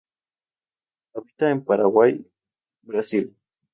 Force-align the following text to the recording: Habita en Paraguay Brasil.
Habita 1.13 1.51
en 1.51 1.63
Paraguay 1.63 2.25
Brasil. 2.81 3.37